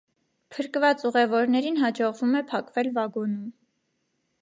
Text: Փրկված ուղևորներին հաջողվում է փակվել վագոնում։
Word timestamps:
Փրկված 0.55 1.03
ուղևորներին 1.09 1.79
հաջողվում 1.83 2.35
է 2.43 2.45
փակվել 2.55 2.93
վագոնում։ 2.99 3.49